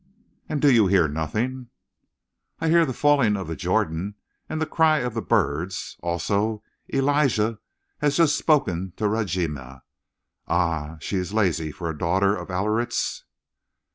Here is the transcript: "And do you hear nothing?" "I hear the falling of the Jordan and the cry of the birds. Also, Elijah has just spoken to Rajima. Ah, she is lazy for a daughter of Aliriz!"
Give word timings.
"And 0.49 0.63
do 0.63 0.73
you 0.73 0.87
hear 0.87 1.07
nothing?" 1.07 1.67
"I 2.59 2.69
hear 2.69 2.87
the 2.87 2.91
falling 2.93 3.37
of 3.37 3.47
the 3.47 3.55
Jordan 3.55 4.15
and 4.49 4.59
the 4.59 4.65
cry 4.65 4.97
of 4.97 5.13
the 5.13 5.21
birds. 5.21 5.95
Also, 6.01 6.63
Elijah 6.91 7.59
has 7.99 8.17
just 8.17 8.35
spoken 8.35 8.93
to 8.97 9.03
Rajima. 9.03 9.83
Ah, 10.47 10.97
she 11.01 11.17
is 11.17 11.35
lazy 11.35 11.71
for 11.71 11.87
a 11.87 11.95
daughter 11.95 12.35
of 12.35 12.49
Aliriz!" 12.49 13.25